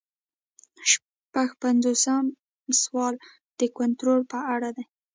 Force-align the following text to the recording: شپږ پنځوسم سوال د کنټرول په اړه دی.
شپږ 0.91 1.49
پنځوسم 1.63 2.25
سوال 2.81 3.13
د 3.59 3.61
کنټرول 3.77 4.21
په 4.31 4.39
اړه 4.53 4.69
دی. 4.77 4.83